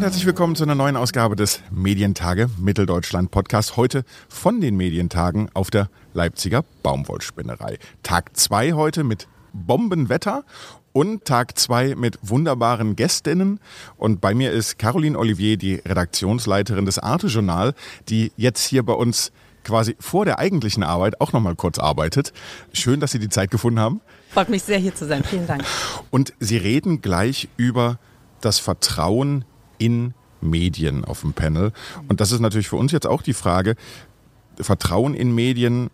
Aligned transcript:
Und 0.00 0.04
herzlich 0.04 0.24
willkommen 0.24 0.56
zu 0.56 0.64
einer 0.64 0.74
neuen 0.74 0.96
Ausgabe 0.96 1.36
des 1.36 1.60
Medientage 1.70 2.48
Mitteldeutschland 2.56 3.30
Podcast. 3.30 3.76
Heute 3.76 4.04
von 4.30 4.62
den 4.62 4.74
Medientagen 4.74 5.50
auf 5.52 5.70
der 5.70 5.90
Leipziger 6.14 6.64
Baumwollspinnerei. 6.82 7.76
Tag 8.02 8.34
zwei 8.34 8.72
heute 8.72 9.04
mit 9.04 9.28
Bombenwetter 9.52 10.44
und 10.94 11.26
Tag 11.26 11.58
zwei 11.58 11.96
mit 11.96 12.18
wunderbaren 12.22 12.96
Gästinnen. 12.96 13.60
Und 13.98 14.22
bei 14.22 14.32
mir 14.32 14.52
ist 14.52 14.78
Caroline 14.78 15.18
Olivier, 15.18 15.58
die 15.58 15.74
Redaktionsleiterin 15.74 16.86
des 16.86 16.98
Arte 16.98 17.26
Journal, 17.26 17.74
die 18.08 18.32
jetzt 18.38 18.64
hier 18.64 18.82
bei 18.82 18.94
uns 18.94 19.32
quasi 19.64 19.96
vor 20.00 20.24
der 20.24 20.38
eigentlichen 20.38 20.82
Arbeit 20.82 21.20
auch 21.20 21.34
noch 21.34 21.40
mal 21.40 21.56
kurz 21.56 21.78
arbeitet. 21.78 22.32
Schön, 22.72 23.00
dass 23.00 23.12
Sie 23.12 23.18
die 23.18 23.28
Zeit 23.28 23.50
gefunden 23.50 23.80
haben. 23.80 24.00
Freut 24.30 24.48
mich 24.48 24.62
sehr, 24.62 24.78
hier 24.78 24.94
zu 24.94 25.06
sein. 25.06 25.24
Vielen 25.24 25.46
Dank. 25.46 25.62
Und 26.10 26.32
Sie 26.40 26.56
reden 26.56 27.02
gleich 27.02 27.50
über 27.58 27.98
das 28.40 28.58
Vertrauen 28.58 29.44
in 29.80 30.14
Medien 30.40 31.04
auf 31.04 31.22
dem 31.22 31.32
Panel. 31.32 31.72
Und 32.08 32.20
das 32.20 32.30
ist 32.30 32.40
natürlich 32.40 32.68
für 32.68 32.76
uns 32.76 32.92
jetzt 32.92 33.06
auch 33.06 33.22
die 33.22 33.34
Frage, 33.34 33.74
Vertrauen 34.60 35.14
in 35.14 35.34
Medien 35.34 35.90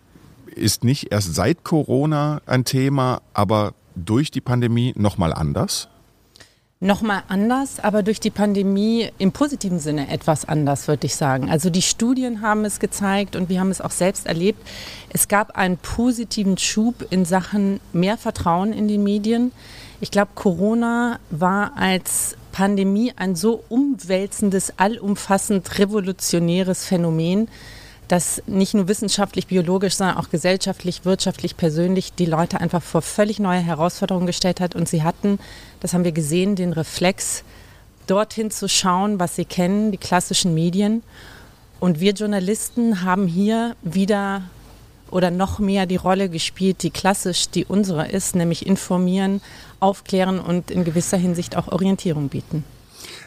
ist 0.54 0.84
nicht 0.84 1.12
erst 1.12 1.34
seit 1.34 1.64
Corona 1.64 2.40
ein 2.46 2.64
Thema, 2.64 3.22
aber 3.32 3.74
durch 3.94 4.30
die 4.30 4.40
Pandemie 4.40 4.92
nochmal 4.96 5.32
anders? 5.32 5.88
Nochmal 6.78 7.22
anders, 7.28 7.80
aber 7.80 8.02
durch 8.02 8.20
die 8.20 8.30
Pandemie 8.30 9.10
im 9.16 9.32
positiven 9.32 9.78
Sinne 9.78 10.10
etwas 10.10 10.44
anders, 10.44 10.88
würde 10.88 11.06
ich 11.06 11.16
sagen. 11.16 11.48
Also 11.48 11.70
die 11.70 11.80
Studien 11.80 12.42
haben 12.42 12.66
es 12.66 12.80
gezeigt 12.80 13.34
und 13.34 13.48
wir 13.48 13.60
haben 13.60 13.70
es 13.70 13.80
auch 13.80 13.90
selbst 13.90 14.26
erlebt. 14.26 14.60
Es 15.08 15.26
gab 15.28 15.56
einen 15.56 15.78
positiven 15.78 16.58
Schub 16.58 17.06
in 17.08 17.24
Sachen 17.24 17.80
mehr 17.94 18.18
Vertrauen 18.18 18.74
in 18.74 18.88
die 18.88 18.98
Medien. 18.98 19.52
Ich 20.02 20.10
glaube, 20.10 20.32
Corona 20.34 21.18
war 21.30 21.72
als 21.76 22.36
Pandemie 22.56 23.12
ein 23.16 23.36
so 23.36 23.62
umwälzendes, 23.68 24.72
allumfassend 24.78 25.78
revolutionäres 25.78 26.86
Phänomen, 26.86 27.48
dass 28.08 28.42
nicht 28.46 28.72
nur 28.72 28.88
wissenschaftlich, 28.88 29.46
biologisch, 29.46 29.96
sondern 29.96 30.16
auch 30.16 30.30
gesellschaftlich, 30.30 31.04
wirtschaftlich, 31.04 31.58
persönlich 31.58 32.14
die 32.14 32.24
Leute 32.24 32.58
einfach 32.58 32.82
vor 32.82 33.02
völlig 33.02 33.40
neue 33.40 33.58
Herausforderungen 33.58 34.26
gestellt 34.26 34.60
hat. 34.60 34.74
Und 34.74 34.88
sie 34.88 35.02
hatten, 35.02 35.38
das 35.80 35.92
haben 35.92 36.04
wir 36.04 36.12
gesehen, 36.12 36.56
den 36.56 36.72
Reflex, 36.72 37.44
dorthin 38.06 38.50
zu 38.50 38.70
schauen, 38.70 39.20
was 39.20 39.36
sie 39.36 39.44
kennen, 39.44 39.92
die 39.92 39.98
klassischen 39.98 40.54
Medien. 40.54 41.02
Und 41.78 42.00
wir 42.00 42.12
Journalisten 42.12 43.02
haben 43.02 43.26
hier 43.26 43.76
wieder 43.82 44.44
oder 45.16 45.30
noch 45.30 45.58
mehr 45.58 45.86
die 45.86 45.96
Rolle 45.96 46.28
gespielt, 46.28 46.82
die 46.82 46.90
klassisch 46.90 47.48
die 47.48 47.64
unsere 47.64 48.06
ist, 48.06 48.36
nämlich 48.36 48.66
informieren, 48.66 49.40
aufklären 49.80 50.38
und 50.38 50.70
in 50.70 50.84
gewisser 50.84 51.16
Hinsicht 51.16 51.56
auch 51.56 51.68
Orientierung 51.68 52.28
bieten. 52.28 52.64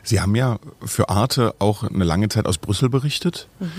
Sie 0.03 0.21
haben 0.21 0.35
ja 0.35 0.59
für 0.85 1.09
Arte 1.09 1.55
auch 1.57 1.81
eine 1.81 2.03
lange 2.03 2.29
Zeit 2.29 2.45
aus 2.45 2.59
Brüssel 2.59 2.89
berichtet. 2.89 3.47
Mhm. 3.59 3.71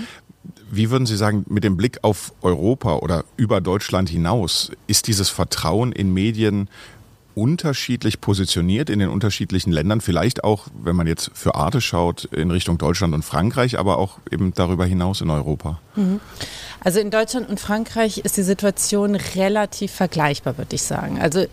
Wie 0.73 0.91
würden 0.91 1.07
Sie 1.07 1.17
sagen, 1.17 1.45
mit 1.49 1.63
dem 1.63 1.77
Blick 1.77 1.99
auf 2.03 2.33
Europa 2.43 2.97
oder 2.97 3.25
über 3.37 3.61
Deutschland 3.61 4.09
hinaus, 4.09 4.73
ist 4.89 5.07
dieses 5.07 5.29
Vertrauen 5.29 5.93
in 5.93 6.13
Medien 6.13 6.69
unterschiedlich 7.41 8.21
positioniert 8.21 8.91
in 8.91 8.99
den 8.99 9.09
unterschiedlichen 9.09 9.73
Ländern? 9.73 10.03
Vielleicht 10.03 10.45
auch, 10.45 10.67
wenn 10.75 10.95
man 10.95 11.07
jetzt 11.07 11.31
für 11.33 11.55
Arte 11.55 11.81
schaut, 11.81 12.25
in 12.27 12.51
Richtung 12.51 12.77
Deutschland 12.77 13.15
und 13.15 13.25
Frankreich, 13.25 13.79
aber 13.79 13.97
auch 13.97 14.19
eben 14.31 14.53
darüber 14.55 14.85
hinaus 14.85 15.23
in 15.23 15.31
Europa? 15.31 15.81
Mhm. 15.97 16.21
Also 16.81 17.01
in 17.01 17.11
Deutschland 17.11 17.49
und 17.49 17.59
Frankreich 17.59 18.19
ist 18.19 18.37
die 18.37 18.43
Situation 18.43 19.15
relativ 19.15 19.91
vergleichbar, 19.91 20.59
würde 20.59 20.77
ich 20.77 20.83
sagen. 20.83 21.19
Also 21.19 21.47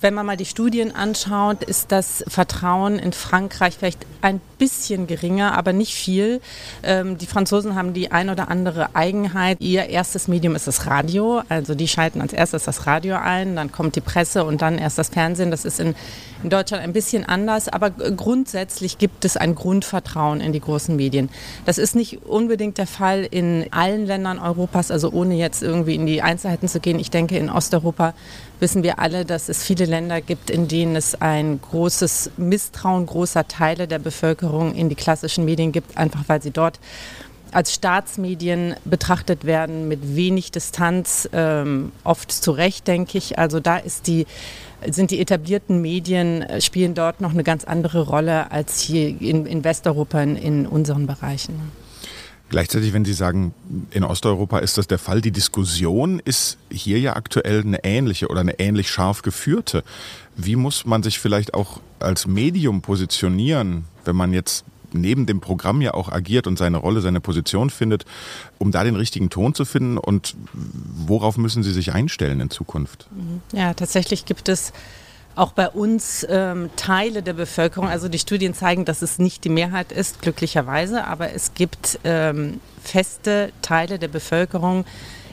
wenn 0.00 0.14
man 0.14 0.24
mal 0.24 0.36
die 0.36 0.46
Studien 0.46 0.94
anschaut, 0.94 1.62
ist 1.62 1.92
das 1.92 2.24
Vertrauen 2.26 2.98
in 2.98 3.12
Frankreich 3.12 3.76
vielleicht 3.76 4.06
ein 4.22 4.40
bisschen 4.58 5.06
geringer, 5.06 5.56
aber 5.56 5.72
nicht 5.72 5.94
viel. 5.94 6.40
Ähm, 6.82 7.18
die 7.18 7.26
Franzosen 7.26 7.74
haben 7.74 7.94
die 7.94 8.10
ein 8.10 8.30
oder 8.30 8.48
andere 8.48 8.94
Eigenheit. 8.94 9.60
Ihr 9.60 9.86
erstes 9.86 10.28
Medium 10.28 10.54
ist 10.54 10.66
das 10.66 10.86
Radio. 10.86 11.42
Also 11.48 11.74
die 11.74 11.88
schalten 11.88 12.20
als 12.20 12.32
erstes 12.32 12.64
das 12.64 12.86
Radio 12.86 13.16
ein, 13.16 13.56
dann 13.56 13.72
kommt 13.72 13.96
die 13.96 14.00
Presse 14.00 14.44
und 14.44 14.62
dann 14.62 14.78
erst 14.78 14.98
das 14.98 15.08
Fernsehen. 15.08 15.50
Das 15.50 15.64
ist 15.64 15.80
in, 15.80 15.94
in 16.42 16.50
Deutschland 16.50 16.82
ein 16.82 16.92
bisschen 16.92 17.24
anders, 17.24 17.68
aber 17.68 17.90
grundsätzlich 17.90 18.98
gibt 18.98 19.24
es 19.24 19.36
ein 19.36 19.54
Grundvertrauen 19.54 20.40
in 20.40 20.52
die 20.52 20.60
großen 20.60 20.96
Medien. 20.96 21.30
Das 21.64 21.78
ist 21.78 21.94
nicht 21.94 22.24
unbedingt 22.26 22.78
der 22.78 22.86
Fall 22.86 23.26
in 23.30 23.66
allen 23.70 24.06
Ländern 24.06 24.38
Europas, 24.38 24.90
also 24.90 25.10
ohne 25.10 25.34
jetzt 25.34 25.62
irgendwie 25.62 25.94
in 25.94 26.06
die 26.06 26.22
Einzelheiten 26.22 26.68
zu 26.68 26.80
gehen. 26.80 26.98
Ich 26.98 27.10
denke, 27.10 27.36
in 27.36 27.50
Osteuropa 27.50 28.14
wissen 28.60 28.82
wir 28.82 28.98
alle, 28.98 29.24
dass 29.24 29.48
es 29.48 29.64
viele 29.64 29.86
Länder 29.90 30.20
gibt, 30.20 30.48
in 30.48 30.68
denen 30.68 30.96
es 30.96 31.20
ein 31.20 31.60
großes 31.60 32.30
Misstrauen 32.36 33.06
großer 33.06 33.46
Teile 33.48 33.86
der 33.86 33.98
Bevölkerung 33.98 34.74
in 34.74 34.88
die 34.88 34.94
klassischen 34.94 35.44
Medien 35.44 35.72
gibt, 35.72 35.98
einfach 35.98 36.24
weil 36.28 36.40
sie 36.40 36.50
dort 36.50 36.80
als 37.52 37.74
Staatsmedien 37.74 38.74
betrachtet 38.84 39.44
werden 39.44 39.88
mit 39.88 40.14
wenig 40.16 40.52
Distanz, 40.52 41.28
ähm, 41.32 41.92
oft 42.04 42.30
zu 42.30 42.52
Recht, 42.52 42.86
denke 42.86 43.18
ich. 43.18 43.38
Also 43.38 43.60
da 43.60 43.80
die, 44.06 44.26
sind 44.88 45.10
die 45.10 45.20
etablierten 45.20 45.80
Medien, 45.82 46.42
äh, 46.42 46.60
spielen 46.60 46.94
dort 46.94 47.20
noch 47.20 47.32
eine 47.32 47.42
ganz 47.42 47.64
andere 47.64 48.02
Rolle 48.02 48.50
als 48.52 48.80
hier 48.80 49.08
in, 49.08 49.46
in 49.46 49.64
Westeuropa 49.64 50.22
in, 50.22 50.36
in 50.36 50.66
unseren 50.66 51.06
Bereichen. 51.06 51.72
Gleichzeitig, 52.50 52.92
wenn 52.92 53.04
Sie 53.04 53.12
sagen, 53.12 53.54
in 53.92 54.02
Osteuropa 54.02 54.58
ist 54.58 54.76
das 54.76 54.88
der 54.88 54.98
Fall, 54.98 55.20
die 55.20 55.30
Diskussion 55.30 56.20
ist 56.24 56.58
hier 56.68 56.98
ja 56.98 57.14
aktuell 57.14 57.60
eine 57.60 57.84
ähnliche 57.84 58.28
oder 58.28 58.40
eine 58.40 58.58
ähnlich 58.58 58.90
scharf 58.90 59.22
geführte. 59.22 59.84
Wie 60.36 60.56
muss 60.56 60.84
man 60.84 61.04
sich 61.04 61.20
vielleicht 61.20 61.54
auch 61.54 61.80
als 62.00 62.26
Medium 62.26 62.82
positionieren, 62.82 63.84
wenn 64.04 64.16
man 64.16 64.32
jetzt 64.32 64.64
neben 64.92 65.26
dem 65.26 65.40
Programm 65.40 65.80
ja 65.80 65.94
auch 65.94 66.10
agiert 66.10 66.48
und 66.48 66.58
seine 66.58 66.78
Rolle, 66.78 67.00
seine 67.00 67.20
Position 67.20 67.70
findet, 67.70 68.04
um 68.58 68.72
da 68.72 68.82
den 68.82 68.96
richtigen 68.96 69.30
Ton 69.30 69.54
zu 69.54 69.64
finden 69.64 69.96
und 69.96 70.34
worauf 70.52 71.36
müssen 71.36 71.62
Sie 71.62 71.72
sich 71.72 71.92
einstellen 71.92 72.40
in 72.40 72.50
Zukunft? 72.50 73.06
Ja, 73.52 73.74
tatsächlich 73.74 74.24
gibt 74.24 74.48
es 74.48 74.72
auch 75.40 75.52
bei 75.52 75.70
uns 75.70 76.26
ähm, 76.28 76.68
Teile 76.76 77.22
der 77.22 77.32
Bevölkerung, 77.32 77.88
also 77.88 78.10
die 78.10 78.18
Studien 78.18 78.52
zeigen, 78.52 78.84
dass 78.84 79.00
es 79.00 79.18
nicht 79.18 79.42
die 79.44 79.48
Mehrheit 79.48 79.90
ist, 79.90 80.20
glücklicherweise, 80.20 81.04
aber 81.06 81.32
es 81.32 81.54
gibt 81.54 81.98
ähm, 82.04 82.60
feste 82.82 83.50
Teile 83.62 83.98
der 83.98 84.08
Bevölkerung 84.08 84.84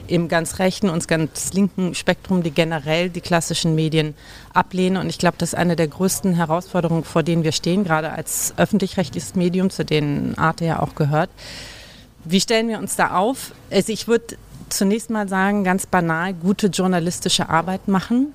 im 0.06 0.28
ganz 0.28 0.60
rechten 0.60 0.88
und 0.88 1.06
ganz 1.08 1.52
linken 1.52 1.94
Spektrum, 1.94 2.42
die 2.42 2.50
generell 2.50 3.10
die 3.10 3.20
klassischen 3.20 3.74
Medien 3.74 4.14
ablehnen. 4.54 4.96
Und 4.96 5.10
ich 5.10 5.18
glaube, 5.18 5.36
das 5.36 5.50
ist 5.50 5.58
eine 5.58 5.76
der 5.76 5.88
größten 5.88 6.32
Herausforderungen, 6.32 7.04
vor 7.04 7.22
denen 7.22 7.44
wir 7.44 7.52
stehen, 7.52 7.84
gerade 7.84 8.10
als 8.10 8.54
öffentlich-rechtliches 8.56 9.34
Medium, 9.34 9.68
zu 9.68 9.84
denen 9.84 10.38
Arte 10.38 10.64
ja 10.64 10.80
auch 10.80 10.94
gehört. 10.94 11.28
Wie 12.24 12.40
stellen 12.40 12.68
wir 12.68 12.78
uns 12.78 12.96
da 12.96 13.14
auf? 13.14 13.52
Also 13.70 13.92
ich 13.92 14.08
würde 14.08 14.38
zunächst 14.70 15.10
mal 15.10 15.28
sagen, 15.28 15.64
ganz 15.64 15.84
banal, 15.84 16.32
gute 16.32 16.68
journalistische 16.68 17.50
Arbeit 17.50 17.88
machen. 17.88 18.32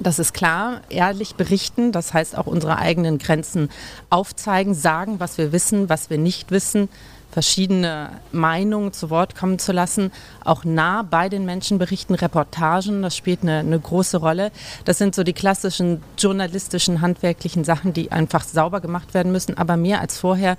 Das 0.00 0.18
ist 0.18 0.34
klar, 0.34 0.80
ehrlich 0.88 1.36
berichten, 1.36 1.92
das 1.92 2.12
heißt 2.12 2.36
auch 2.36 2.46
unsere 2.46 2.78
eigenen 2.78 3.18
Grenzen 3.18 3.70
aufzeigen, 4.10 4.74
sagen, 4.74 5.20
was 5.20 5.38
wir 5.38 5.52
wissen, 5.52 5.88
was 5.88 6.10
wir 6.10 6.18
nicht 6.18 6.50
wissen, 6.50 6.88
verschiedene 7.34 8.10
Meinungen 8.30 8.92
zu 8.92 9.10
Wort 9.10 9.34
kommen 9.34 9.58
zu 9.58 9.72
lassen, 9.72 10.12
auch 10.44 10.64
nah 10.64 11.02
bei 11.02 11.28
den 11.28 11.44
Menschen 11.44 11.78
berichten, 11.78 12.14
Reportagen, 12.14 13.02
das 13.02 13.16
spielt 13.16 13.42
eine, 13.42 13.58
eine, 13.58 13.78
große 13.80 14.18
Rolle. 14.18 14.52
Das 14.84 14.98
sind 14.98 15.16
so 15.16 15.24
die 15.24 15.32
klassischen 15.32 16.00
journalistischen, 16.16 17.00
handwerklichen 17.00 17.64
Sachen, 17.64 17.92
die 17.92 18.12
einfach 18.12 18.44
sauber 18.44 18.80
gemacht 18.80 19.14
werden 19.14 19.32
müssen. 19.32 19.58
Aber 19.58 19.76
mehr 19.76 20.00
als 20.00 20.16
vorher, 20.16 20.56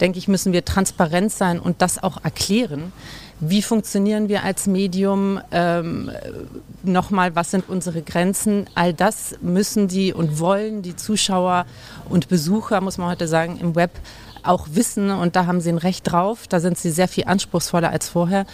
denke 0.00 0.18
ich, 0.18 0.26
müssen 0.26 0.54
wir 0.54 0.64
transparent 0.64 1.30
sein 1.30 1.60
und 1.60 1.82
das 1.82 2.02
auch 2.02 2.24
erklären. 2.24 2.92
Wie 3.48 3.62
funktionieren 3.62 4.28
wir 4.28 4.42
als 4.42 4.66
Medium? 4.66 5.40
Ähm, 5.50 6.10
Nochmal, 6.82 7.34
was 7.34 7.50
sind 7.50 7.68
unsere 7.68 8.02
Grenzen? 8.02 8.66
All 8.74 8.92
das 8.92 9.36
müssen 9.40 9.88
die 9.88 10.12
und 10.12 10.38
wollen 10.38 10.82
die 10.82 10.96
Zuschauer 10.96 11.64
und 12.10 12.28
Besucher, 12.28 12.82
muss 12.82 12.98
man 12.98 13.08
heute 13.08 13.26
sagen, 13.26 13.58
im 13.58 13.74
Web 13.74 13.90
auch 14.42 14.68
wissen. 14.72 15.10
Und 15.10 15.34
da 15.34 15.46
haben 15.46 15.62
sie 15.62 15.70
ein 15.70 15.78
Recht 15.78 16.12
drauf. 16.12 16.46
Da 16.46 16.60
sind 16.60 16.76
sie 16.76 16.90
sehr 16.90 17.08
viel 17.08 17.24
anspruchsvoller 17.24 17.88
als 17.88 18.10
vorher. 18.10 18.44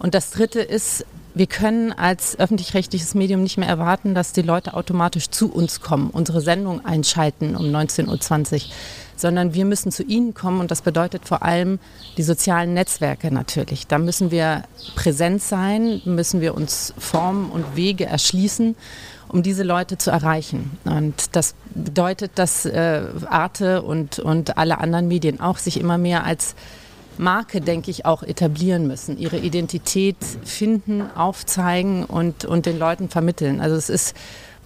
Und 0.00 0.14
das 0.14 0.30
Dritte 0.30 0.60
ist, 0.60 1.04
wir 1.34 1.46
können 1.46 1.92
als 1.92 2.38
öffentlich-rechtliches 2.38 3.14
Medium 3.14 3.42
nicht 3.42 3.56
mehr 3.56 3.68
erwarten, 3.68 4.14
dass 4.14 4.32
die 4.32 4.42
Leute 4.42 4.74
automatisch 4.74 5.30
zu 5.30 5.52
uns 5.52 5.80
kommen, 5.80 6.10
unsere 6.10 6.40
Sendung 6.40 6.84
einschalten 6.84 7.54
um 7.54 7.66
19.20 7.66 8.54
Uhr, 8.54 8.60
sondern 9.16 9.54
wir 9.54 9.64
müssen 9.64 9.90
zu 9.90 10.02
ihnen 10.02 10.34
kommen 10.34 10.60
und 10.60 10.70
das 10.70 10.82
bedeutet 10.82 11.26
vor 11.26 11.42
allem 11.42 11.78
die 12.16 12.22
sozialen 12.22 12.74
Netzwerke 12.74 13.32
natürlich. 13.32 13.86
Da 13.86 13.98
müssen 13.98 14.30
wir 14.30 14.62
präsent 14.94 15.42
sein, 15.42 16.00
müssen 16.04 16.40
wir 16.40 16.54
uns 16.54 16.94
Formen 16.98 17.50
und 17.50 17.76
Wege 17.76 18.06
erschließen 18.06 18.76
um 19.28 19.42
diese 19.42 19.62
Leute 19.62 19.98
zu 19.98 20.10
erreichen. 20.10 20.78
Und 20.84 21.34
das 21.34 21.54
bedeutet, 21.74 22.32
dass 22.36 22.64
äh, 22.64 23.02
Arte 23.28 23.82
und, 23.82 24.18
und 24.18 24.56
alle 24.56 24.78
anderen 24.78 25.08
Medien 25.08 25.40
auch 25.40 25.58
sich 25.58 25.80
immer 25.80 25.98
mehr 25.98 26.24
als 26.24 26.54
Marke, 27.18 27.60
denke 27.60 27.90
ich, 27.90 28.04
auch 28.04 28.22
etablieren 28.22 28.86
müssen, 28.86 29.18
ihre 29.18 29.38
Identität 29.38 30.16
finden, 30.44 31.02
aufzeigen 31.14 32.04
und, 32.04 32.44
und 32.44 32.66
den 32.66 32.78
Leuten 32.78 33.08
vermitteln. 33.08 33.60
Also 33.60 33.76
es 33.76 33.88
ist 33.88 34.14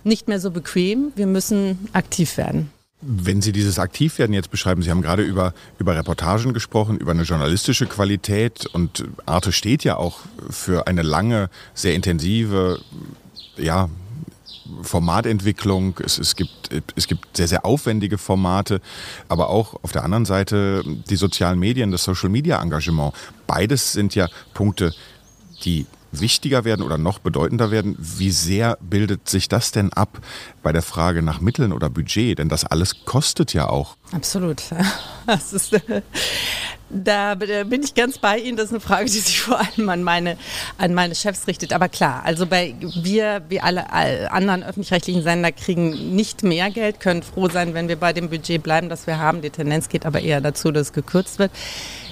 nicht 0.02 0.28
mehr 0.28 0.40
so 0.40 0.50
bequem, 0.50 1.12
wir 1.14 1.26
müssen 1.26 1.88
aktiv 1.92 2.36
werden. 2.36 2.70
Wenn 3.02 3.40
Sie 3.40 3.52
dieses 3.52 3.78
Aktivwerden 3.78 4.34
jetzt 4.34 4.50
beschreiben, 4.50 4.82
Sie 4.82 4.90
haben 4.90 5.00
gerade 5.00 5.22
über, 5.22 5.54
über 5.78 5.96
Reportagen 5.96 6.52
gesprochen, 6.52 6.98
über 6.98 7.12
eine 7.12 7.22
journalistische 7.22 7.86
Qualität 7.86 8.66
und 8.66 9.04
Arte 9.24 9.52
steht 9.52 9.84
ja 9.84 9.96
auch 9.96 10.18
für 10.50 10.86
eine 10.86 11.02
lange, 11.02 11.48
sehr 11.72 11.94
intensive, 11.94 12.80
ja, 13.56 13.88
Formatentwicklung, 14.82 15.98
es, 16.04 16.18
es, 16.18 16.36
gibt, 16.36 16.70
es 16.94 17.06
gibt 17.06 17.36
sehr, 17.36 17.48
sehr 17.48 17.64
aufwendige 17.64 18.18
Formate, 18.18 18.80
aber 19.28 19.48
auch 19.48 19.82
auf 19.82 19.92
der 19.92 20.04
anderen 20.04 20.24
Seite 20.24 20.82
die 20.84 21.16
sozialen 21.16 21.58
Medien, 21.58 21.90
das 21.90 22.04
Social 22.04 22.28
Media 22.28 22.62
Engagement. 22.62 23.14
Beides 23.46 23.92
sind 23.92 24.14
ja 24.14 24.28
Punkte, 24.54 24.94
die 25.64 25.86
wichtiger 26.12 26.64
werden 26.64 26.82
oder 26.82 26.98
noch 26.98 27.18
bedeutender 27.18 27.70
werden. 27.70 27.96
Wie 27.98 28.30
sehr 28.30 28.78
bildet 28.80 29.28
sich 29.28 29.48
das 29.48 29.72
denn 29.72 29.92
ab 29.92 30.18
bei 30.62 30.72
der 30.72 30.82
Frage 30.82 31.22
nach 31.22 31.40
Mitteln 31.40 31.72
oder 31.72 31.90
Budget? 31.90 32.38
Denn 32.38 32.48
das 32.48 32.64
alles 32.64 33.04
kostet 33.04 33.52
ja 33.52 33.68
auch. 33.68 33.96
Absolut. 34.12 34.62
Das 35.26 35.52
ist, 35.52 35.80
da 36.88 37.36
bin 37.36 37.84
ich 37.84 37.94
ganz 37.94 38.18
bei 38.18 38.38
Ihnen. 38.38 38.56
Das 38.56 38.66
ist 38.66 38.72
eine 38.72 38.80
Frage, 38.80 39.04
die 39.04 39.18
sich 39.20 39.40
vor 39.40 39.60
allem 39.60 39.88
an 39.88 40.02
meine, 40.02 40.36
an 40.76 40.92
meine 40.92 41.14
Chefs 41.14 41.46
richtet. 41.46 41.72
Aber 41.72 41.88
klar, 41.88 42.22
also 42.24 42.46
bei 42.46 42.74
wir, 42.80 43.42
wie 43.48 43.60
alle 43.60 43.92
anderen 44.32 44.64
öffentlich-rechtlichen 44.64 45.22
Sender, 45.22 45.52
kriegen 45.52 46.16
nicht 46.16 46.42
mehr 46.42 46.70
Geld, 46.70 46.98
können 46.98 47.22
froh 47.22 47.48
sein, 47.48 47.74
wenn 47.74 47.86
wir 47.86 47.96
bei 47.96 48.12
dem 48.12 48.28
Budget 48.28 48.60
bleiben, 48.60 48.88
das 48.88 49.06
wir 49.06 49.18
haben. 49.18 49.40
Die 49.40 49.50
Tendenz 49.50 49.88
geht 49.88 50.04
aber 50.04 50.20
eher 50.20 50.40
dazu, 50.40 50.72
dass 50.72 50.88
es 50.88 50.92
gekürzt 50.92 51.38
wird 51.38 51.52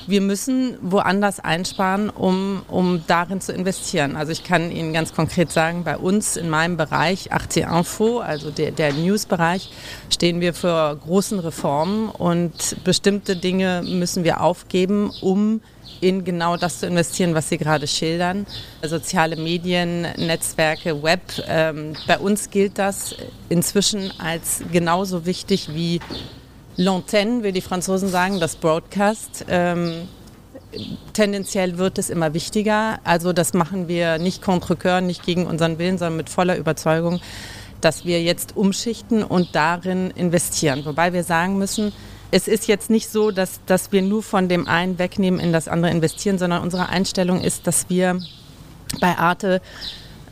wir 0.08 0.22
müssen 0.22 0.78
woanders 0.80 1.38
einsparen, 1.38 2.08
um, 2.08 2.62
um 2.68 3.04
darin 3.06 3.40
zu 3.42 3.52
investieren. 3.52 4.16
Also 4.16 4.32
ich 4.32 4.42
kann 4.42 4.70
Ihnen 4.70 4.92
ganz 4.94 5.14
konkret 5.14 5.52
sagen, 5.52 5.84
bei 5.84 5.98
uns 5.98 6.36
in 6.36 6.48
meinem 6.48 6.78
Bereich, 6.78 7.30
18 7.30 7.68
Info, 7.68 8.20
also 8.20 8.50
der, 8.50 8.70
der 8.70 8.94
News-Bereich, 8.94 9.70
stehen 10.08 10.40
wir 10.40 10.54
für 10.54 10.96
großen 10.96 11.38
Reformen 11.38 12.08
und 12.08 12.82
bestimmte 12.84 13.36
Dinge 13.36 13.82
müssen 13.86 14.24
wir 14.24 14.40
aufgeben, 14.40 15.12
um 15.20 15.60
in 16.00 16.24
genau 16.24 16.56
das 16.56 16.80
zu 16.80 16.86
investieren, 16.86 17.34
was 17.34 17.48
Sie 17.48 17.58
gerade 17.58 17.86
schildern. 17.86 18.46
Soziale 18.82 19.36
Medien, 19.36 20.02
Netzwerke, 20.16 21.02
Web. 21.02 21.20
Ähm, 21.46 21.94
bei 22.06 22.18
uns 22.18 22.50
gilt 22.50 22.78
das 22.78 23.14
inzwischen 23.48 24.12
als 24.18 24.62
genauso 24.72 25.26
wichtig 25.26 25.74
wie 25.74 26.00
L'antenne, 26.78 27.42
wie 27.42 27.50
die 27.50 27.60
Franzosen 27.60 28.08
sagen, 28.08 28.38
das 28.38 28.54
Broadcast. 28.54 29.44
Ähm, 29.48 30.06
tendenziell 31.12 31.76
wird 31.76 31.98
es 31.98 32.08
immer 32.08 32.34
wichtiger. 32.34 33.00
Also 33.02 33.32
das 33.32 33.52
machen 33.52 33.88
wir 33.88 34.18
nicht 34.18 34.42
contre 34.42 34.76
coeur, 34.76 35.00
nicht 35.00 35.24
gegen 35.26 35.46
unseren 35.46 35.78
Willen, 35.78 35.98
sondern 35.98 36.16
mit 36.16 36.30
voller 36.30 36.56
Überzeugung, 36.56 37.20
dass 37.80 38.04
wir 38.04 38.22
jetzt 38.22 38.56
umschichten 38.56 39.24
und 39.24 39.56
darin 39.56 40.12
investieren. 40.12 40.84
Wobei 40.84 41.12
wir 41.12 41.24
sagen 41.24 41.58
müssen, 41.58 41.92
es 42.30 42.46
ist 42.46 42.68
jetzt 42.68 42.90
nicht 42.90 43.10
so, 43.10 43.32
dass, 43.32 43.60
dass 43.66 43.90
wir 43.90 44.02
nur 44.02 44.22
von 44.22 44.48
dem 44.48 44.68
einen 44.68 45.00
wegnehmen, 45.00 45.40
in 45.40 45.52
das 45.52 45.66
andere 45.66 45.90
investieren, 45.90 46.38
sondern 46.38 46.62
unsere 46.62 46.90
Einstellung 46.90 47.40
ist, 47.40 47.66
dass 47.66 47.88
wir 47.88 48.20
bei 49.00 49.18
Arte 49.18 49.60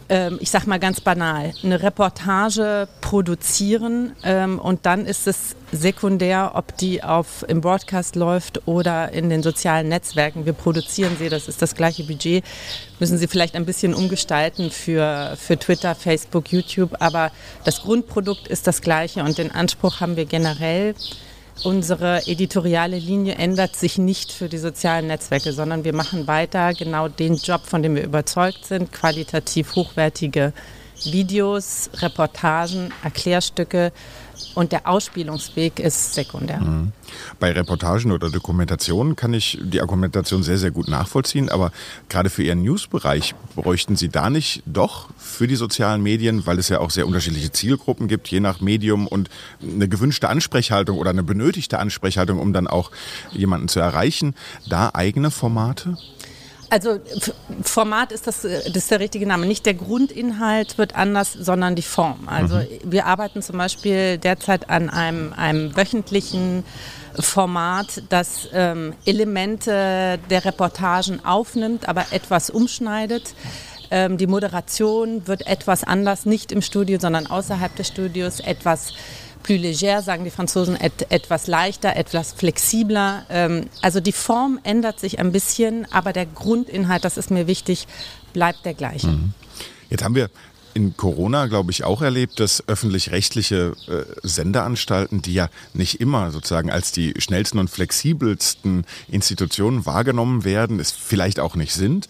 ich 0.09 0.51
sag 0.51 0.67
mal 0.67 0.79
ganz 0.79 1.01
banal, 1.01 1.53
eine 1.65 1.83
Reportage 1.83 2.87
produzieren 3.01 4.13
ähm, 4.23 4.61
und 4.61 4.87
dann 4.87 5.05
ist 5.05 5.27
es 5.27 5.57
sekundär, 5.73 6.53
ob 6.55 6.77
die 6.77 7.03
auf, 7.03 7.45
im 7.49 7.61
Broadcast 7.61 8.15
läuft 8.15 8.69
oder 8.69 9.13
in 9.13 9.31
den 9.31 9.43
sozialen 9.43 9.89
Netzwerken. 9.89 10.47
Wir 10.47 10.53
produzieren 10.53 11.17
sie, 11.19 11.29
das 11.29 11.49
ist 11.49 11.61
das 11.61 11.75
gleiche 11.75 12.05
Budget, 12.05 12.45
müssen 13.01 13.19
sie 13.19 13.27
vielleicht 13.27 13.57
ein 13.57 13.67
bisschen 13.67 13.95
umgestalten 13.95 14.71
für, 14.71 15.37
für 15.37 15.59
Twitter, 15.59 15.97
Facebook, 15.97 16.53
YouTube, 16.53 16.97
aber 17.01 17.33
das 17.65 17.83
Grundprodukt 17.83 18.47
ist 18.47 18.69
das 18.69 18.83
gleiche 18.83 19.25
und 19.25 19.39
den 19.39 19.51
Anspruch 19.51 20.01
haben 20.01 20.17
wir 20.17 20.25
generell 20.25 20.95
Unsere 21.65 22.27
editoriale 22.27 22.99
Linie 22.99 23.37
ändert 23.37 23.77
sich 23.77 23.97
nicht 23.97 24.31
für 24.31 24.49
die 24.49 24.59
sozialen 24.59 25.07
Netzwerke, 25.07 25.53
sondern 25.53 25.85
wir 25.85 25.95
machen 25.95 26.27
weiter 26.27 26.75
genau 26.75 27.09
den 27.09 27.37
Job, 27.37 27.63
von 27.65 27.83
dem 27.83 27.97
wir 27.97 28.05
überzeugt 28.05 28.67
sind, 28.67 28.93
qualitativ 28.93 29.75
hochwertige 29.75 30.53
Videos, 31.05 31.91
Reportagen, 31.95 32.93
Erklärstücke 33.03 33.93
und 34.55 34.73
der 34.73 34.89
Ausspielungsweg 34.89 35.79
ist 35.79 36.15
sekundär. 36.15 36.61
Mhm. 36.61 36.93
Bei 37.39 37.53
Reportagen 37.53 38.13
oder 38.13 38.31
Dokumentationen 38.31 39.17
kann 39.17 39.35
ich 39.35 39.59
die 39.63 39.81
Argumentation 39.81 40.43
sehr, 40.43 40.59
sehr 40.59 40.71
gut 40.71 40.89
nachvollziehen, 40.89 41.49
aber 41.49 41.73
gerade 42.09 42.31
für 42.31 42.43
Ihren 42.43 42.63
Newsbereich 42.63 43.35
bräuchten 43.55 43.97
Sie 43.97 44.09
da 44.09 44.31
nicht 44.31 44.63
doch 44.67 45.09
für 45.19 45.47
die 45.47 45.57
sozialen 45.57 46.03
Medien, 46.03 46.47
weil 46.47 46.59
es 46.59 46.69
ja 46.69 46.81
auch 46.81 46.91
sehr 46.91 47.07
unterschiedliche 47.07 47.53
Zielgruppen 47.53 48.09
gibt, 48.09 48.29
je 48.29 48.41
nach 48.41 48.61
Medium 48.61 49.07
und 49.07 49.31
eine 49.63 49.89
gewünschte 49.89 50.29
Ansprechhaltung 50.29 50.99
oder 50.99 51.11
eine 51.11 51.23
benötigte 51.23 51.79
Ansprechhaltung, 51.79 52.39
um 52.39 52.53
dann 52.53 52.67
auch 52.67 52.91
jemanden 53.33 53.69
zu 53.69 53.81
erreichen, 53.81 54.35
da 54.69 54.91
eigene 54.95 55.31
Formate? 55.31 55.97
Also 56.69 56.99
Format 57.63 58.13
ist 58.13 58.27
das, 58.27 58.43
das 58.43 58.67
ist 58.67 58.91
der 58.91 59.01
richtige 59.01 59.27
Name. 59.27 59.47
Nicht 59.47 59.67
der 59.67 59.75
Grundinhalt 59.75 60.79
wird 60.79 60.97
anders, 60.97 61.33
sondern 61.33 61.77
die 61.77 61.83
Form. 61.83 62.29
Also 62.29 62.57
mhm. 62.57 62.67
wir 62.85 63.07
arbeiten 63.07 63.43
zum 63.43 63.59
Beispiel 63.59 64.19
derzeit 64.19 64.69
an 64.69 64.91
einem, 64.91 65.33
einem 65.33 65.77
wöchentlichen 65.77 66.65
Format, 67.19 68.03
das 68.09 68.49
ähm, 68.53 68.95
Elemente 69.05 70.19
der 70.29 70.45
Reportagen 70.45 71.25
aufnimmt, 71.25 71.89
aber 71.89 72.07
etwas 72.11 72.51
umschneidet. 72.51 73.35
Ähm, 73.91 74.19
die 74.19 74.27
Moderation 74.27 75.27
wird 75.27 75.47
etwas 75.47 75.85
anders, 75.85 76.27
nicht 76.27 76.51
im 76.53 76.63
Studio, 76.63 76.99
sondern 76.99 77.27
außerhalb 77.27 77.75
des 77.77 77.89
Studios, 77.89 78.41
etwas 78.41 78.93
plus 79.43 79.59
légère, 79.59 80.03
sagen 80.03 80.25
die 80.25 80.31
Franzosen, 80.31 80.77
et, 80.81 81.11
etwas 81.11 81.47
leichter, 81.47 81.97
etwas 81.97 82.33
flexibler. 82.33 83.25
Ähm, 83.31 83.69
also 83.83 84.01
die 84.01 84.13
Form 84.13 84.59
ändert 84.63 85.01
sich 85.01 85.19
ein 85.19 85.33
bisschen, 85.33 85.87
aber 85.93 86.13
der 86.13 86.27
Grundinhalt, 86.27 87.05
das 87.05 87.17
ist 87.17 87.31
mir 87.31 87.47
wichtig, 87.47 87.87
bleibt 88.33 88.65
der 88.65 88.75
gleiche. 88.75 89.09
Mhm. 89.09 89.33
Jetzt 89.91 90.03
haben 90.03 90.15
wir 90.15 90.31
in 90.77 90.95
Corona, 90.95 91.47
glaube 91.47 91.71
ich, 91.71 91.85
auch 91.85 92.03
erlebt, 92.03 92.39
dass 92.39 92.69
öffentlich-rechtliche 92.69 93.73
äh, 93.89 94.05
Sendeanstalten, 94.23 95.23
die 95.23 95.33
ja 95.33 95.49
nicht 95.73 96.03
immer 96.03 96.31
sozusagen 96.33 96.71
als 96.71 96.93
die 96.93 97.15
schnellsten 97.17 97.59
und 97.59 97.71
flexibelsten 97.71 98.85
Institutionen 99.09 99.87
wahrgenommen 99.87 100.45
werden, 100.45 100.79
es 100.79 100.91
vielleicht 100.91 101.41
auch 101.41 101.57
nicht 101.57 101.73
sind, 101.73 102.09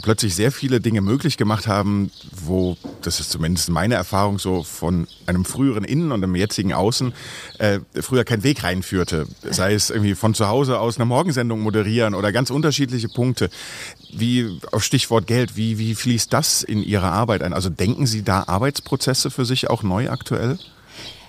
plötzlich 0.00 0.34
sehr 0.34 0.52
viele 0.52 0.80
Dinge 0.80 1.00
möglich 1.00 1.36
gemacht 1.36 1.66
haben, 1.66 2.10
wo, 2.30 2.76
das 3.02 3.20
ist 3.20 3.30
zumindest 3.30 3.68
meine 3.70 3.94
Erfahrung 3.94 4.38
so 4.38 4.62
von 4.62 5.06
einem 5.26 5.44
früheren 5.44 5.84
Innen 5.84 6.12
und 6.12 6.22
einem 6.22 6.34
jetzigen 6.34 6.72
Außen, 6.72 7.12
äh, 7.58 7.80
früher 8.00 8.24
kein 8.24 8.42
Weg 8.42 8.64
reinführte. 8.64 9.26
Sei 9.42 9.74
es 9.74 9.90
irgendwie 9.90 10.14
von 10.14 10.34
zu 10.34 10.48
Hause 10.48 10.78
aus 10.78 10.96
eine 10.96 11.04
Morgensendung 11.04 11.60
moderieren 11.60 12.14
oder 12.14 12.32
ganz 12.32 12.50
unterschiedliche 12.50 13.08
Punkte. 13.08 13.50
Wie, 14.12 14.58
auf 14.72 14.84
Stichwort 14.84 15.26
Geld, 15.26 15.56
wie, 15.56 15.78
wie 15.78 15.94
fließt 15.94 16.32
das 16.32 16.62
in 16.62 16.82
Ihre 16.82 17.10
Arbeit 17.10 17.42
ein? 17.42 17.52
Also 17.52 17.68
denken 17.68 18.06
Sie 18.06 18.22
da 18.22 18.44
Arbeitsprozesse 18.46 19.30
für 19.30 19.44
sich 19.44 19.68
auch 19.68 19.82
neu 19.82 20.10
aktuell? 20.10 20.58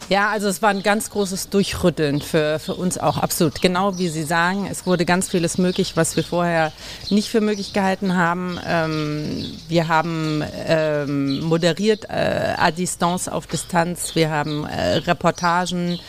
Ja, 0.09 0.29
also 0.29 0.47
es 0.49 0.61
war 0.61 0.69
ein 0.69 0.83
ganz 0.83 1.09
großes 1.09 1.49
Durchrütteln 1.49 2.21
für, 2.21 2.59
für 2.59 2.75
uns 2.75 2.97
auch, 2.97 3.17
absolut. 3.17 3.61
Genau 3.61 3.97
wie 3.97 4.09
Sie 4.09 4.23
sagen, 4.23 4.67
es 4.69 4.85
wurde 4.85 5.05
ganz 5.05 5.29
vieles 5.29 5.57
möglich, 5.57 5.95
was 5.95 6.15
wir 6.15 6.23
vorher 6.23 6.73
nicht 7.09 7.29
für 7.29 7.41
möglich 7.41 7.73
gehalten 7.73 8.15
haben. 8.15 8.59
Ähm, 8.67 9.45
wir 9.69 9.87
haben 9.87 10.43
ähm, 10.67 11.39
moderiert 11.41 12.05
äh, 12.09 12.55
à 12.57 12.71
distance, 12.71 13.31
auf 13.31 13.47
Distanz. 13.47 14.13
Wir 14.15 14.29
haben 14.29 14.65
äh, 14.65 14.97
Reportagen 14.97 15.99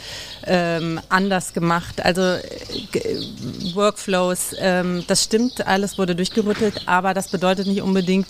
ähm, 0.47 0.99
anders 1.09 1.53
gemacht. 1.53 2.03
Also 2.03 2.21
äh, 2.21 2.41
Workflows, 3.73 4.55
ähm, 4.59 5.03
das 5.07 5.23
stimmt, 5.23 5.65
alles 5.65 5.97
wurde 5.97 6.15
durchgerüttelt, 6.15 6.83
aber 6.87 7.13
das 7.13 7.29
bedeutet 7.29 7.67
nicht 7.67 7.81
unbedingt 7.81 8.27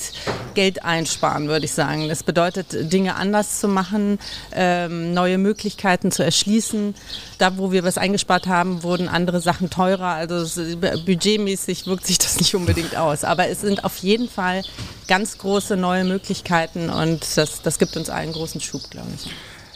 Geld 0.54 0.84
einsparen, 0.84 1.48
würde 1.48 1.66
ich 1.66 1.74
sagen. 1.74 2.08
Das 2.08 2.24
bedeutet, 2.24 2.92
Dinge 2.92 3.16
anders 3.16 3.60
zu 3.60 3.68
machen, 3.68 4.20
ähm, 4.54 5.14
neue 5.14 5.38
Möglichkeiten 5.38 6.12
zu 6.12 6.24
erschließen. 6.24 6.96
Da, 7.38 7.58
wo 7.58 7.72
wir 7.72 7.84
was 7.84 7.98
eingespart 7.98 8.48
haben, 8.48 8.84
wurden 8.84 9.08
andere 9.10 9.42
Sachen 9.42 9.70
teurer. 9.70 10.14
Also 10.14 10.46
budgetmäßig 11.06 11.86
wirkt 11.86 12.08
sich 12.08 12.18
das 12.18 12.40
nicht 12.40 12.56
unbedingt 12.56 12.96
aus. 12.96 13.24
Aber 13.24 13.48
es 13.48 13.62
sind 13.62 13.84
auf 13.84 13.98
jeden 13.98 14.30
Fall 14.30 14.64
ganz 15.08 15.38
große 15.38 15.76
neue 15.78 16.04
Möglichkeiten 16.06 16.90
und 16.90 17.38
das, 17.38 17.62
das 17.62 17.78
gibt 17.78 17.98
uns 17.98 18.10
allen 18.10 18.32
großen 18.32 18.62
Schub, 18.62 18.90
glaube 18.90 19.10
ich. 19.16 19.30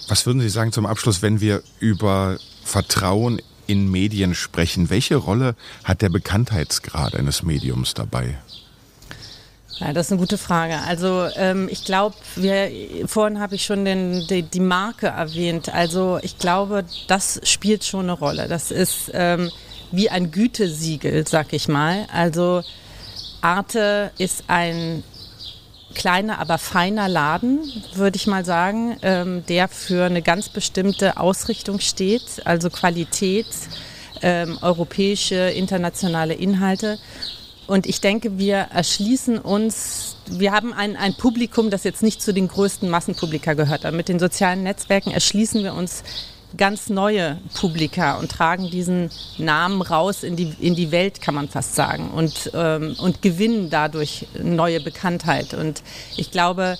Was 0.09 0.25
würden 0.25 0.41
Sie 0.41 0.49
sagen 0.49 0.71
zum 0.71 0.87
Abschluss, 0.87 1.21
wenn 1.21 1.39
wir 1.39 1.61
über 1.79 2.39
Vertrauen 2.63 3.39
in 3.67 3.91
Medien 3.91 4.33
sprechen? 4.33 4.89
Welche 4.89 5.15
Rolle 5.15 5.55
hat 5.83 6.01
der 6.01 6.09
Bekanntheitsgrad 6.09 7.15
eines 7.15 7.43
Mediums 7.43 7.93
dabei? 7.93 8.39
Ja, 9.77 9.93
das 9.93 10.07
ist 10.07 10.11
eine 10.11 10.19
gute 10.19 10.39
Frage. 10.39 10.79
Also 10.79 11.27
ähm, 11.35 11.69
ich 11.71 11.85
glaube, 11.85 12.15
vorhin 13.05 13.39
habe 13.39 13.53
ich 13.53 13.63
schon 13.63 13.85
den, 13.85 14.25
die, 14.27 14.41
die, 14.41 14.59
Marke 14.59 15.07
erwähnt. 15.07 15.71
Also 15.73 16.19
ich 16.23 16.39
glaube, 16.39 16.85
das 17.07 17.39
spielt 17.43 17.85
schon 17.85 18.05
eine 18.05 18.13
Rolle. 18.13 18.47
Das 18.47 18.71
ist 18.71 19.11
ähm, 19.13 19.51
wie 19.91 20.09
ein 20.09 20.31
Gütesiegel, 20.31 21.27
sag 21.27 21.53
ich 21.53 21.67
mal. 21.67 22.07
Also 22.11 22.63
Arte 23.41 24.11
ist 24.17 24.45
ein 24.47 25.03
kleiner, 25.93 26.39
aber 26.39 26.57
feiner 26.57 27.07
Laden, 27.07 27.59
würde 27.93 28.15
ich 28.15 28.27
mal 28.27 28.45
sagen, 28.45 28.97
ähm, 29.01 29.43
der 29.47 29.67
für 29.67 30.05
eine 30.05 30.21
ganz 30.21 30.49
bestimmte 30.49 31.17
Ausrichtung 31.17 31.79
steht, 31.79 32.45
also 32.45 32.69
Qualität, 32.69 33.47
ähm, 34.21 34.57
europäische, 34.61 35.35
internationale 35.35 36.33
Inhalte. 36.33 36.99
Und 37.67 37.85
ich 37.85 38.01
denke, 38.01 38.39
wir 38.39 38.55
erschließen 38.55 39.37
uns, 39.37 40.15
wir 40.25 40.51
haben 40.51 40.73
ein, 40.73 40.95
ein 40.95 41.13
Publikum, 41.13 41.69
das 41.69 41.83
jetzt 41.83 42.01
nicht 42.01 42.21
zu 42.21 42.33
den 42.33 42.47
größten 42.47 42.89
Massenpublika 42.89 43.53
gehört. 43.53 43.85
Aber 43.85 43.95
mit 43.95 44.09
den 44.09 44.19
sozialen 44.19 44.63
Netzwerken 44.63 45.11
erschließen 45.11 45.63
wir 45.63 45.75
uns 45.75 46.03
ganz 46.57 46.89
neue 46.89 47.37
Publika 47.53 48.17
und 48.17 48.31
tragen 48.31 48.69
diesen 48.69 49.09
Namen 49.37 49.81
raus 49.81 50.23
in 50.23 50.35
die, 50.35 50.53
in 50.59 50.75
die 50.75 50.91
Welt, 50.91 51.21
kann 51.21 51.35
man 51.35 51.47
fast 51.47 51.75
sagen, 51.75 52.09
und, 52.11 52.51
ähm, 52.53 52.95
und 52.99 53.21
gewinnen 53.21 53.69
dadurch 53.69 54.27
neue 54.41 54.79
Bekanntheit. 54.79 55.53
Und 55.53 55.83
ich 56.17 56.31
glaube, 56.31 56.77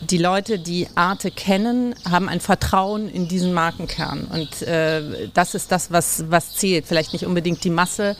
die 0.00 0.18
Leute, 0.18 0.58
die 0.58 0.88
Arte 0.94 1.30
kennen, 1.30 1.94
haben 2.08 2.28
ein 2.28 2.40
Vertrauen 2.40 3.08
in 3.08 3.28
diesen 3.28 3.52
Markenkern. 3.52 4.26
Und 4.32 4.62
äh, 4.62 5.28
das 5.34 5.54
ist 5.54 5.70
das, 5.70 5.90
was, 5.90 6.24
was 6.28 6.54
zählt. 6.56 6.86
Vielleicht 6.86 7.12
nicht 7.12 7.26
unbedingt 7.26 7.62
die 7.64 7.70
Masse, 7.70 8.16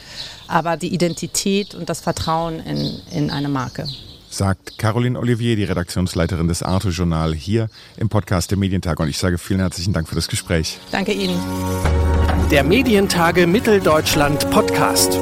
aber 0.46 0.76
die 0.76 0.92
Identität 0.92 1.74
und 1.74 1.88
das 1.88 2.00
Vertrauen 2.00 2.60
in, 2.60 3.00
in 3.10 3.30
eine 3.30 3.48
Marke. 3.48 3.86
Sagt 4.30 4.78
Caroline 4.78 5.18
Olivier, 5.18 5.56
die 5.56 5.64
Redaktionsleiterin 5.64 6.48
des 6.48 6.62
Arte-Journal, 6.62 7.34
hier 7.34 7.68
im 7.96 8.08
Podcast 8.08 8.50
der 8.50 8.58
Medientag. 8.58 9.00
Und 9.00 9.08
ich 9.08 9.18
sage 9.18 9.38
vielen 9.38 9.60
herzlichen 9.60 9.92
Dank 9.92 10.08
für 10.08 10.14
das 10.14 10.28
Gespräch. 10.28 10.78
Danke 10.92 11.12
Ihnen. 11.12 11.38
Der 12.50 12.64
Medientage 12.64 13.46
Mitteldeutschland 13.46 14.48
Podcast. 14.50 15.18